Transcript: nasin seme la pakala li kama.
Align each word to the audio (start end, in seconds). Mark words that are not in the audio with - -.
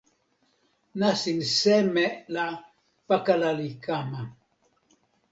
nasin 0.99 1.39
seme 1.59 2.05
la 2.35 2.45
pakala 3.07 3.49
li 3.59 3.69
kama. 3.83 4.21